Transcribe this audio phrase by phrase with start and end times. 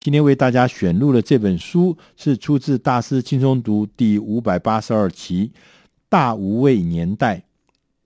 [0.00, 5.48] 今天为大家选录的这本书是出自《大师轻松读》第五百八十二期
[6.08, 7.36] 《大无畏年代》，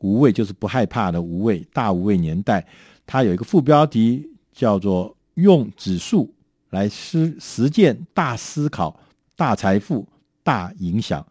[0.00, 2.66] 无畏就是不害怕的无畏，大无畏年代。
[3.06, 6.34] 它有一个副标题叫做“用指数
[6.70, 8.98] 来实实践大思考、
[9.36, 10.04] 大财富、
[10.42, 11.24] 大影响”。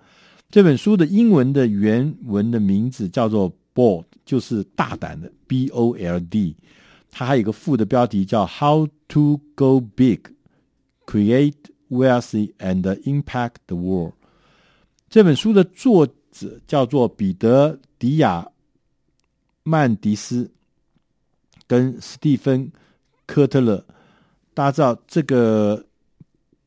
[0.50, 6.56] 这本书的英文的原文的名字叫做 “Bold”，就是大胆的 B O L D。
[7.12, 10.20] 它还有一个副的标题叫 “How to Go Big”。
[11.14, 14.14] Create wealthy and impact the world。
[15.12, 18.50] 这本书的作者叫做彼得·迪亚
[19.62, 20.50] 曼迪斯
[21.68, 22.66] 跟史蒂芬·
[23.28, 23.86] 科特勒。
[24.56, 25.86] 大家知道，这个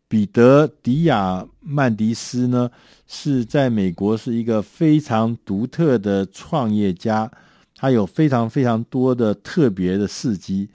[0.06, 2.70] 彼得·迪亚曼迪斯呢，
[3.08, 7.28] 是在美国是一个非常独特的创业家。
[7.74, 10.68] 他有非常非常多的特别的事迹，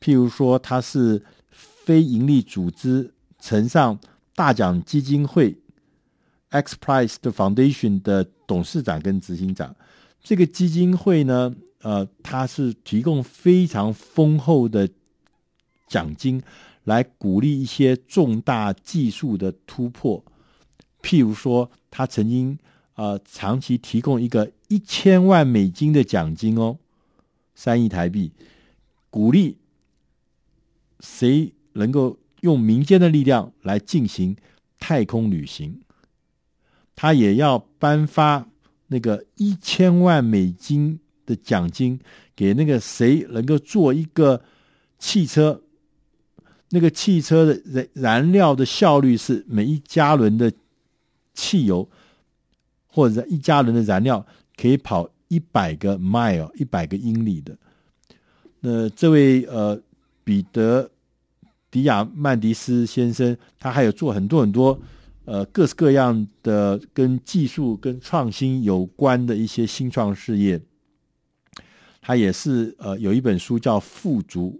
[0.00, 1.22] 譬如说，他是。
[1.50, 3.98] 非营利组织乘上
[4.34, 5.56] 大奖基金会
[6.48, 9.74] X Prize 的 Foundation 的董事长跟执行长，
[10.22, 14.88] 这个基金会呢，呃，它是提供非常丰厚的
[15.86, 16.42] 奖金，
[16.84, 20.24] 来鼓励一些重大技术的突破。
[21.02, 22.58] 譬如说，他曾经
[22.94, 26.78] 呃长期提供一个一千万美金的奖金哦，
[27.54, 28.32] 三亿台币，
[29.10, 29.56] 鼓励
[31.00, 31.52] 谁？
[31.74, 34.36] 能够用民间的力量来进行
[34.78, 35.80] 太空旅行，
[36.94, 38.48] 他也要颁发
[38.86, 41.98] 那个一千万美金的奖金
[42.36, 44.42] 给那个谁能够做一个
[44.98, 45.62] 汽车，
[46.70, 50.52] 那个汽车的燃燃料的效率是每一加仑的
[51.34, 51.88] 汽油
[52.86, 54.24] 或者一加仑的燃料
[54.56, 57.58] 可以跑一百个 mile 一百个英里的。
[58.60, 59.80] 那这位呃
[60.22, 60.90] 彼得。
[61.70, 64.80] 迪亚曼迪斯先生，他还有做很多很多，
[65.26, 70.58] 呃，各式各样的跟技术、跟创新有关的一些新创事业。
[72.00, 74.58] 他也是呃，有一本书叫《富足》，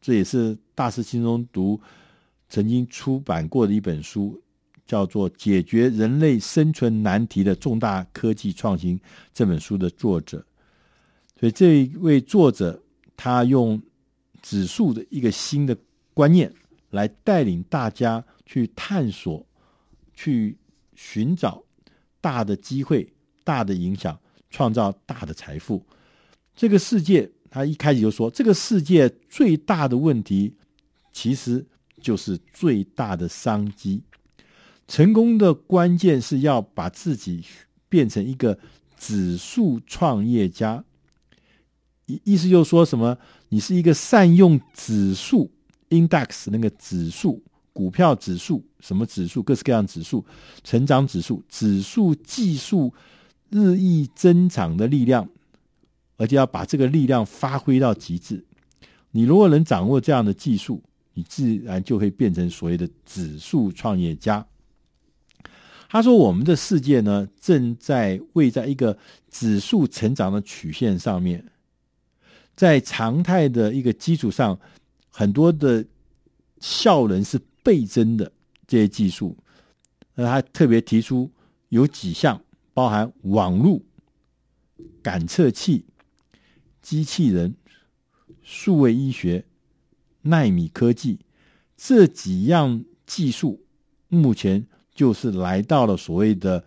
[0.00, 1.78] 这也是大师心中读
[2.48, 4.42] 曾经出版过的一本书，
[4.86, 8.98] 叫做《解决人类生存难题的重大科技创新》
[9.34, 10.42] 这本书的作者。
[11.38, 12.82] 所以这一位作者，
[13.14, 13.78] 他用
[14.40, 15.76] 指数的一个新的。
[16.14, 16.50] 观念
[16.90, 19.44] 来带领大家去探索、
[20.14, 20.56] 去
[20.94, 21.62] 寻找
[22.20, 25.84] 大的机会、大的影响，创造大的财富。
[26.54, 30.54] 这个世界，他一开始就说，这个世界最大的问题，
[31.12, 31.66] 其实
[32.00, 34.02] 就是最大的商机。
[34.86, 37.44] 成功的关键是要把自己
[37.88, 38.58] 变成一个
[38.96, 40.84] 指数创业家。
[42.06, 43.18] 意意思就是说什么？
[43.48, 45.50] 你是一个善用指数。
[45.94, 47.40] Index 那个指数，
[47.72, 49.42] 股票指数，什么指数？
[49.42, 50.24] 各式各样指数，
[50.62, 52.92] 成长指数，指数技术
[53.50, 55.28] 日益增长的力量，
[56.16, 58.44] 而且要把这个力量发挥到极致。
[59.12, 60.82] 你如果能掌握这样的技术，
[61.14, 64.44] 你自然就会变成所谓的指数创业家。
[65.88, 68.98] 他说：“我们的世界呢，正在位在一个
[69.30, 71.44] 指数成长的曲线上面，
[72.56, 74.58] 在常态的一个基础上。”
[75.16, 75.86] 很多的
[76.58, 78.32] 效能是倍增的
[78.66, 79.36] 这些技术，
[80.16, 81.30] 那他特别提出
[81.68, 82.42] 有几项，
[82.72, 83.80] 包含网络、
[85.00, 85.84] 感测器、
[86.82, 87.54] 机器人、
[88.42, 89.44] 数位医学、
[90.22, 91.20] 纳米科技
[91.76, 93.62] 这几样技术，
[94.08, 96.64] 目前就是来到了所谓的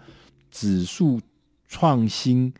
[0.49, 1.19] 指数
[1.67, 2.53] 创新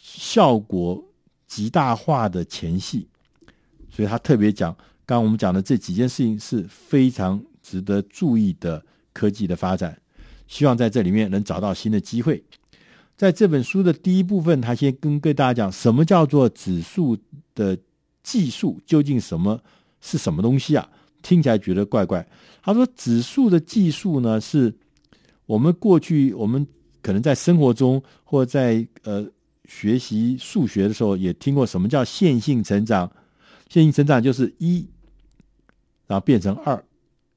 [0.00, 1.04] 效果
[1.48, 3.08] 极大化的前夕，
[3.90, 4.76] 所以他特别讲。
[5.04, 10.00] 刚刚我们讲的这几件事情是非常值得注意的科技的发展，
[10.46, 12.42] 希望在这里面能找到新的机会。
[13.16, 17.16] 在这本书的第一部分，他先跟跟大家讲什么叫做指数
[17.54, 17.76] 的
[18.22, 19.60] 技术，究竟什么
[20.00, 20.88] 是什么东西啊？
[21.20, 22.26] 听起来觉得怪怪。
[22.62, 24.74] 他说，指数的技术呢，是
[25.46, 26.66] 我们过去我们
[27.00, 29.24] 可能在生活中或在呃
[29.66, 33.10] 学习数学的时候也听过什么叫线性成长。
[33.68, 34.86] 线性成长就是一，
[36.06, 36.82] 然后变成二，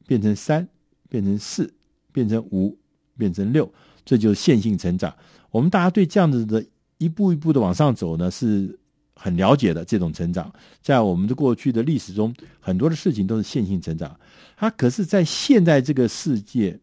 [0.08, 0.68] 变成三，
[1.10, 1.74] 变成四，
[2.12, 2.78] 变成五，
[3.18, 3.72] 变成六，
[4.04, 5.16] 这就是线性成长。
[5.52, 6.66] 我们大家对这样子的
[6.98, 8.78] 一步一步的往上走呢，是
[9.16, 9.86] 很了解的。
[9.86, 14.20] 这种成长，在我们的过去的历史中，很多的事情都是线性成长。
[14.58, 16.80] 它可是，在现在这个世界，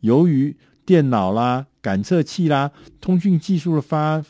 [0.00, 2.70] 由于电脑啦、感测器啦、
[3.00, 4.24] 通讯技术的发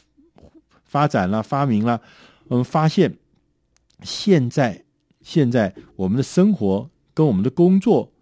[0.85, 2.01] 发展啦、发明啦，
[2.49, 3.17] 我们发现。
[4.03, 4.84] 现在，
[5.25, 8.13] 现在我们的生活跟我们的工作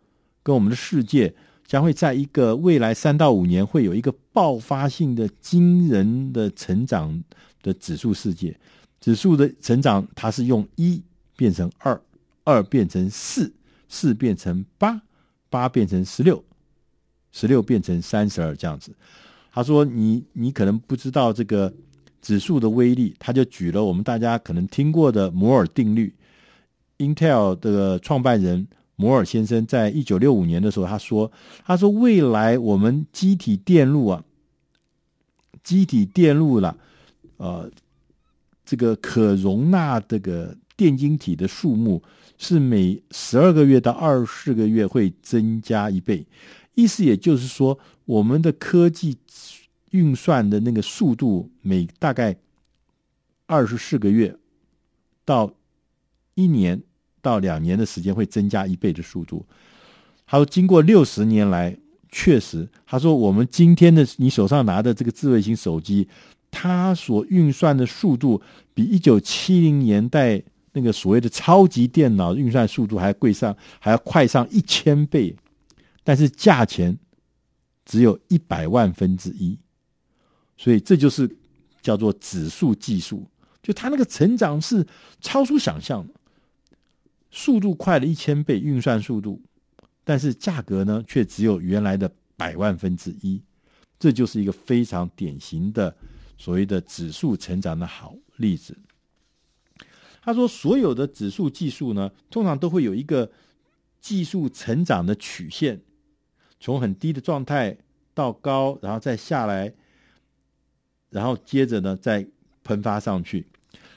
[0.43, 1.35] 跟我们的世界
[1.67, 7.23] 将会在一个未来三到五年会有一个爆发性的惊人的成长
[7.63, 8.57] 的指数世界。
[9.01, 11.03] 指数的成长，它是用一
[11.37, 12.01] 变成二，
[12.45, 13.53] 二变成四，
[13.89, 15.03] 四变成八，
[15.51, 16.43] 八变成十六，
[17.33, 18.95] 十六变成三十二，这样子。
[19.51, 21.73] 他说你：“你你可能不知道这个
[22.21, 26.15] 指数的威力。”他就举了我们大家可能听过的摩尔定律。
[27.03, 28.67] Intel 的创办人
[28.97, 31.33] 摩尔先生在一九六五年的时候，他说
[31.67, 34.25] ：“他说未来我们机体电路啊，
[35.65, 36.77] 机体电路了，
[37.37, 37.71] 呃。”
[38.65, 42.03] 这个可容纳这个电晶体的数目
[42.39, 46.25] 是每十二个月到二十四个月会增加一倍，
[46.75, 49.19] 意思也就是说，我们的科技
[49.91, 52.35] 运算的那个速度每大概
[53.45, 54.35] 二十四个月
[55.27, 55.53] 到
[56.35, 56.81] 一年
[57.23, 59.47] 到两年的时间会增加一倍的速度。
[60.27, 61.75] 他说，经过六十年来，
[62.11, 66.07] 确实，他说我们今天的你手上拿的这个智慧型手机。
[66.55, 68.43] 它所运算的速度
[68.75, 70.43] 比一九七零年代
[70.73, 75.35] 那个所谓的超级电脑运算速度还贵上，还要快上一千倍，
[76.05, 76.95] 但是价钱
[77.87, 79.59] 只有一百万分之一，
[80.59, 81.27] 所以这就是
[81.81, 83.27] 叫做指数技术，
[83.63, 84.87] 就它那个成长是
[85.23, 86.13] 超出想象的，
[87.33, 89.43] 速度快了一千倍运算速度，
[90.05, 93.43] 但是价格呢却只有原来的百万分之一，
[93.99, 95.97] 这就是一个非常典型的。
[96.39, 98.77] 所谓的指数成长的好例子，
[100.23, 103.31] 他说，所有的指数技术呢，通常都会有一个
[104.01, 105.81] 技术成长的曲线，
[106.59, 107.79] 从很低的状态
[108.13, 109.73] 到高，然后再下来，
[111.11, 112.27] 然后接着呢再
[112.65, 113.47] 喷发上去。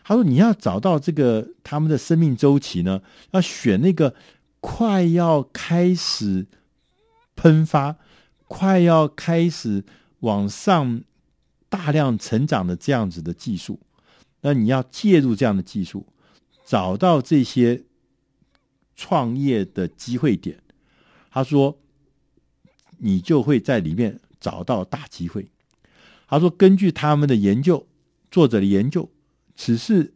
[0.06, 4.16] 他说，你要找到这个他们的生命周期呢，要选那个
[4.62, 6.48] 快要开始
[7.36, 7.98] 喷发，
[8.48, 9.84] 快要开始
[10.22, 11.02] 往上。
[11.68, 13.82] 大量成长的这样子的技术，
[14.40, 16.06] 那你要介入这样的技术，
[16.64, 17.84] 找到这些
[18.96, 20.62] 创业的机会点。
[21.32, 21.78] 他说，
[23.00, 25.50] 你就会在里面找到大机会。
[26.30, 27.86] 他说，根据他们的研究，
[28.32, 29.10] 作者的研究，
[29.56, 30.14] 此事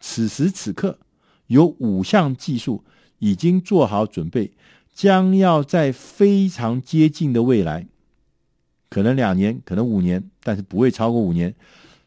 [0.00, 0.98] 此时此刻
[1.46, 2.84] 有五项技术
[3.18, 4.52] 已经做好准备，
[4.92, 7.86] 将要在非常接近的未来。
[8.88, 11.54] 可能两年，可能五年，但是不会超过五年，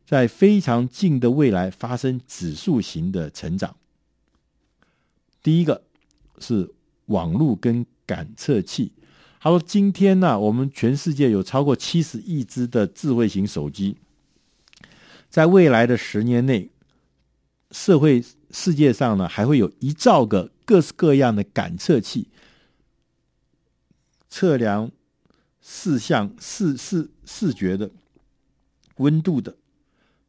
[0.06, 3.76] 在非常近的未来发生指数型的成长。
[5.44, 5.84] 第一个
[6.40, 6.74] 是
[7.08, 8.94] 网络跟感测器。
[9.40, 13.96] 他说：“今天呢，我们全世界有超过七十亿只的智慧型手机，
[15.30, 16.70] 在未来的十年内，
[17.72, 22.28] 社会世界上呢，还会有一兆个各式各样的感测器
[24.30, 24.92] 测量。”
[25.70, 27.92] 视像、视视视觉的、
[28.98, 29.54] 温度的、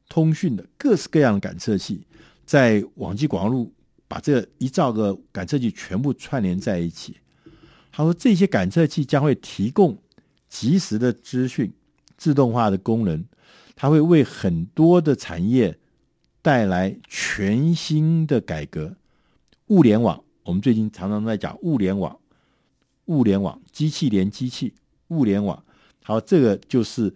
[0.09, 2.05] 通讯的各式各样的感测器，
[2.45, 3.73] 在网际广路
[4.09, 7.19] 把这一兆个感测器全部串联在一起。
[7.93, 9.97] 他说，这些感测器将会提供
[10.49, 11.73] 及时的资讯、
[12.17, 13.25] 自动化的功能，
[13.81, 15.79] 它会为很多的产业
[16.43, 18.97] 带来全新的改革。
[19.69, 22.19] 物联网，我们最近常常在讲物联网，
[23.05, 24.75] 物联网，机器连机器。
[25.11, 25.63] 物联网，
[26.03, 27.15] 好，这个就是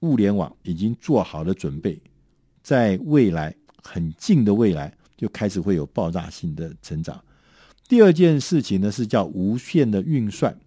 [0.00, 1.98] 物联网已经做好了准备，
[2.62, 7.24] 在未来很近的未来就开始会有爆炸性的成长。
[7.88, 10.58] 第二件事情呢是叫无线的运算，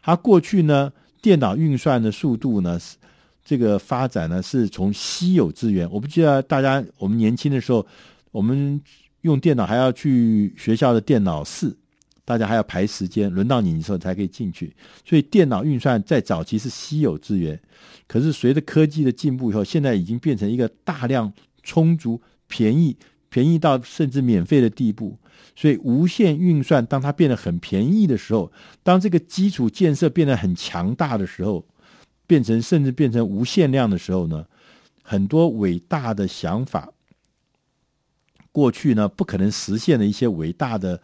[0.00, 2.96] 它过去呢电脑运算的速度呢是
[3.44, 7.86] 这个发展呢是从稀有资源，我不记得大家我们年轻的时候，
[8.30, 8.80] 我们
[9.22, 11.76] 用电脑还要去学校的电脑室。
[12.24, 14.72] 大家还要排时间，轮到你的时候才可以进去。
[15.04, 17.60] 所以电脑运算在早期是稀有资源，
[18.06, 21.30] 可是随着科技的进步以后，现在已经变成一个大量、
[21.64, 22.96] 充足、便宜、
[23.28, 25.18] 便宜到甚至免费的地步。
[25.56, 28.50] 所以无线运算当它变得很便宜的时候，
[28.84, 31.66] 当这个基础建设变得很强大的时候，
[32.32, 34.46] 变成甚至变成无限量的时候呢，
[35.02, 36.90] 很多伟大的想法，
[38.50, 40.98] 过去呢不可能实现的一些伟大的。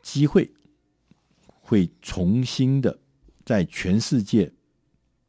[0.00, 0.48] 机会
[1.60, 2.96] 会重新的
[3.44, 4.50] 在全世界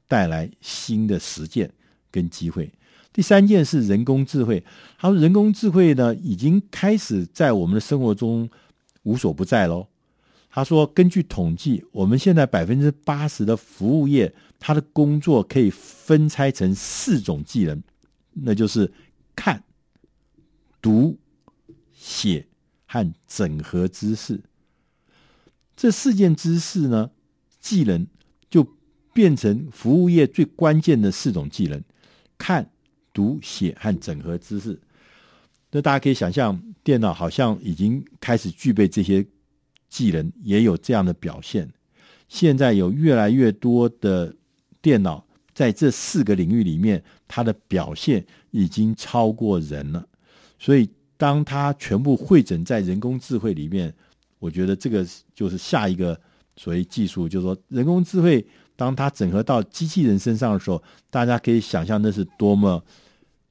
[0.07, 1.69] 带来新的实践
[2.09, 2.71] 跟机会。
[3.11, 4.63] 第三件事，人工智慧。
[4.97, 8.49] 他说，人工智慧呢，已经开始在我们的生活中
[9.03, 9.85] 无所不在喽。
[10.49, 17.81] 他说，根据统计，我们现在百分之八十的服务业，他的工作可以分拆成四种技能，
[18.33, 18.91] 那就是
[19.35, 19.63] 看、
[20.81, 21.17] 读、
[21.93, 22.45] 写
[22.85, 24.41] 和整合知识。
[25.75, 27.09] 这四件知识呢，
[27.59, 28.05] 技能
[28.49, 28.67] 就
[29.13, 31.81] 变成服务业最关键的四种技能：
[32.37, 32.69] 看、
[33.13, 34.77] 读、写和整合知识。
[35.71, 39.25] 那大家可以想象，电脑好像已经开始具备这些
[39.87, 41.71] 技能，也有这样的表现。
[42.27, 44.35] 现在有越来越多的
[44.81, 50.05] 电脑在这四个领域里面，它的表现已经超过人了。
[50.57, 53.93] 所以，当它全部汇整在人工智慧里面，
[54.39, 56.19] 我觉得这个就是下一个
[56.55, 58.45] 所谓技术，就是说人工智慧，
[58.75, 62.83] 当它整合到机器人身上的时候，大家可以想象那是多么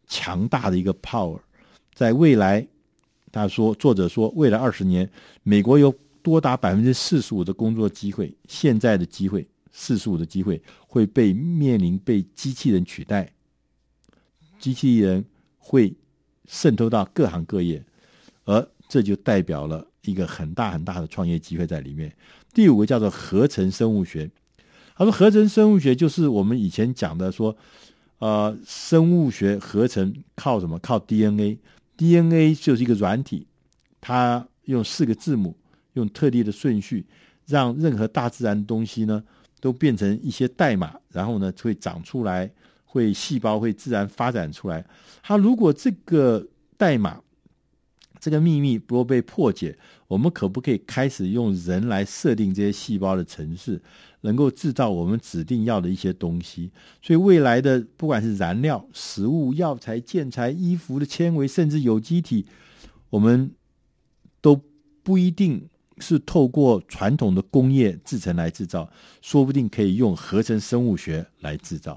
[0.07, 1.39] 强大的一个 power。
[1.95, 2.67] 在未来，
[3.31, 5.11] 他说，作者说，未来二十年，
[5.43, 13.33] 美国有多达百分之四十五的工作机会，现在的机会，四十五的机会会被面临被机器人取代，
[14.59, 15.25] 机器人
[15.59, 15.95] 会
[16.47, 17.85] 渗透到各行各业，
[18.45, 22.15] 而这就代表了一个很大很大的创业机会在里面。
[22.55, 24.31] 第五个叫做合成生物学，
[24.97, 27.57] 他说，合成生物学就是我们以前讲的说，
[28.19, 30.79] 呃，生物学合成靠什么？
[30.79, 31.59] 靠 DNA。
[31.97, 33.49] DNA 就是一个软体，
[34.01, 35.57] 它用四个字母，
[35.95, 37.05] 用特定的顺序，
[37.45, 39.25] 让任何大自然东西呢，
[39.61, 42.51] 都变成一些代码，然后呢，会长出来，
[42.85, 44.85] 会细胞会自然发展出来。
[45.23, 46.47] 它如果这个
[46.77, 47.21] 代码，
[48.21, 53.81] 这个秘密不被破解，我们可不可以开始用人来设定这些细胞的程式？
[54.23, 62.45] 能够制造我们指定要的一些东西，所以未来的不管是燃料、食物、药材、建材、衣服的纤维，甚至有机体，
[63.11, 63.53] 我们
[64.41, 64.61] 都
[65.05, 65.69] 不一定
[66.01, 68.91] 是透过传统的工业制成来制造，
[69.23, 71.97] 说不定可以用合成生物学来制造。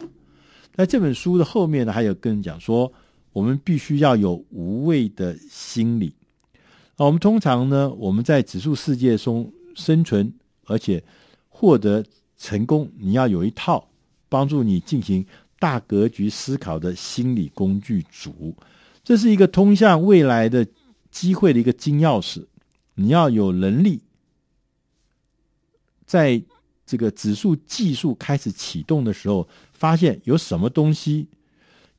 [0.76, 2.92] 在这本书的后面呢，还有跟人讲说，
[3.34, 6.14] 我们必须要有无畏的心理。
[6.98, 10.34] 那，我们通常呢，我们在指数世界中生存，
[10.66, 11.04] 而且。
[11.54, 12.04] 获得
[12.40, 13.88] 成功，你要有一套
[14.30, 15.24] 帮助你进行
[15.60, 18.56] 大格局思考的心理工具组，
[19.04, 20.66] 这是一个通向未来的
[21.12, 22.44] 机会的一个金钥匙。
[23.02, 24.02] 你要有能力，
[26.06, 26.42] 在
[26.86, 31.28] 这个指数技术开始启动的时候，发现有什么东西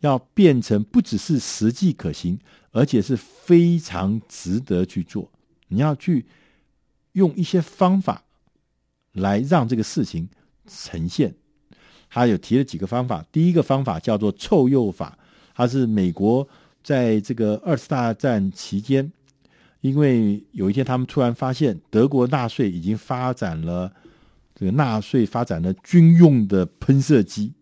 [0.00, 2.38] 要变成不只是实际可行，
[2.71, 5.30] 而且是非常值得去做。
[5.68, 6.26] 你要去
[7.12, 8.23] 用一些方法。
[9.14, 10.26] 来让这个事情
[10.66, 11.35] 呈现，
[12.09, 13.23] 他有提了几个方法。
[13.30, 15.18] 第一个方法叫做臭鼬法，
[15.54, 16.49] 它是美国
[16.82, 19.12] 在这个二次大战期间，
[19.83, 23.93] 因为有一天他们突然发现德国纳粹已经发展了
[24.55, 27.53] 这个纳粹发展了军用的喷射机，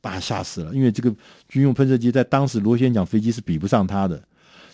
[0.00, 1.14] 大家吓死了，因为这个
[1.46, 4.22] 军用喷射机在当时螺旋桨飞机是比不上它的，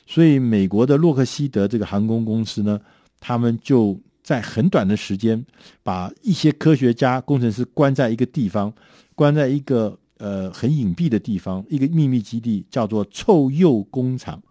[0.07, 2.81] 所以美国的洛克希德这个航空公司呢，
[3.19, 4.01] 他们就。
[4.21, 5.43] 在很短的时间，
[5.83, 8.71] 把一些科学家、工程师关在一个地方，
[9.15, 14.43] 关在一个呃很隐蔽的地方，一个秘密基地，叫做臭鼬工厂。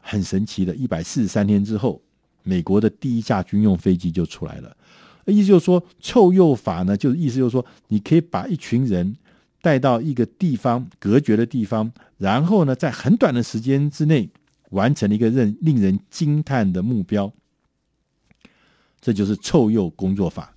[0.00, 2.02] 很神奇的，一百四十三天之后，
[2.42, 4.76] 美国的第一架军用飞机就出来了。
[5.26, 9.16] 意思就是说，臭鼬法呢，就是意思就是说，你可以把一群人
[9.62, 14.28] 带到一个地方，隔绝的地方，然后呢，在很短的时间之内。
[14.70, 17.32] 完成了一个令令人惊叹的目标，
[19.00, 20.54] 这就是臭鼬工作法。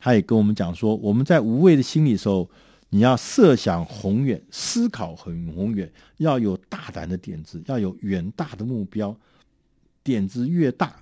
[0.00, 2.50] 他也跟我们讲说，我们在无畏的心理时候，
[2.94, 9.16] 你要设想宏远，思考很宏远，要有大胆的点子，要有远大的目标。
[10.04, 10.94] 点子越大，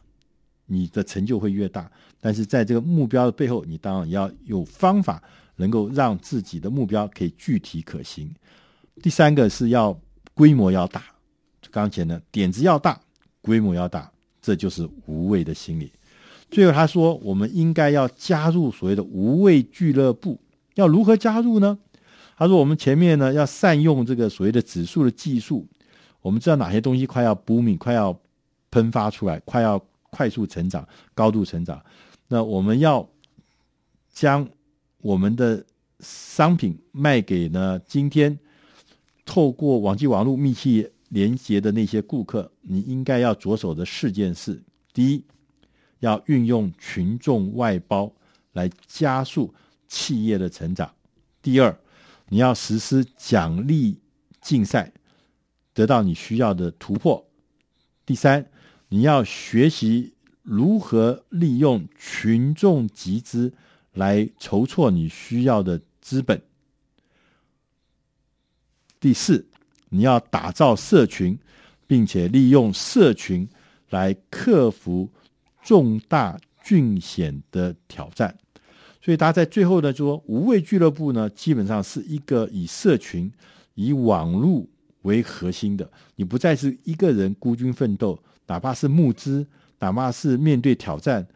[0.67, 1.91] 你的成就会越大。
[2.21, 5.21] 但是在这个目标的背后，你当然要有方法，
[5.57, 8.33] 能够让自己的目标可以具体可行。
[9.03, 10.01] 第三个是要
[10.33, 11.03] 规模要大。
[11.73, 13.01] 刚前呢点子要大，
[13.41, 14.09] 规模要大，
[14.41, 15.93] 这就是无畏的心理。
[16.53, 20.39] 最后他说，我们应该要加入所谓的无畏俱乐部。
[20.75, 21.79] 要如何加入呢？
[22.37, 25.67] 他说，我们前面呢要善用这个所谓的指数的技术。
[26.23, 28.19] 我们知道哪些东西快要 booming，快要
[28.71, 31.83] 喷发出来，快要快速成长、高度成长。
[32.29, 33.09] 那我们要
[34.13, 34.49] 将
[35.03, 35.65] 我们的
[36.01, 38.39] 商品卖给呢今天
[39.25, 40.91] 透过网际网络密切。
[41.13, 44.63] 连接的那些顾客，你应该要着手的四件事：
[44.93, 45.25] 第一，
[45.99, 48.13] 要运用群众外包
[48.53, 49.53] 来加速
[49.91, 50.89] 企业的成长；
[51.43, 51.79] 第二，
[52.31, 53.99] 你要实施奖励
[54.41, 54.91] 竞赛，
[55.75, 57.23] 得到你需要的突破；
[58.07, 58.51] 第三，
[58.89, 63.53] 你要学习如何利用群众集资
[63.93, 66.39] 来筹措你需要的资本；
[68.99, 69.47] 第四。
[69.93, 71.37] 你要打造社群，
[71.89, 73.49] 并且利用社群
[73.89, 75.11] 来克服
[75.65, 78.39] 重大峻险的挑战。
[79.03, 83.33] 所以，大家在最后呢，就说无畏俱乐部呢，基本上是一个以社群、
[83.75, 84.67] 以网络
[85.03, 85.91] 为核心的。
[86.17, 89.47] 你不再是一个人孤军奋斗，哪怕是募资，
[89.79, 91.27] 哪怕是面对挑战，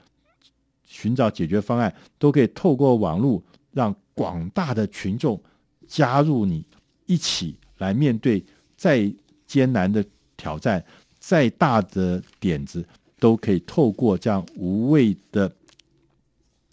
[0.84, 3.42] 寻找解决方案，都可以透过网络，
[3.72, 5.42] 让广大的群众
[5.88, 6.66] 加入你，
[7.06, 8.44] 一起来面对
[8.76, 9.10] 再
[9.46, 10.04] 艰难的
[10.36, 10.84] 挑战，
[11.18, 12.86] 再大的点子，
[13.18, 15.50] 都可以透过这样无畏的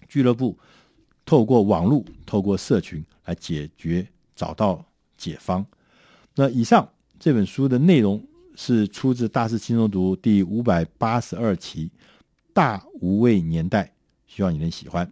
[0.10, 0.58] 俱乐部。
[1.32, 4.84] 透过网络，透过社群来解决，找到
[5.16, 5.66] 解方。
[6.36, 6.86] 那以上
[7.18, 8.22] 这本书的内容
[8.58, 11.88] 是出自《大师轻松读》第五百八十二期
[12.54, 13.86] 《大无畏年代》，
[14.28, 15.10] 希望你能喜欢。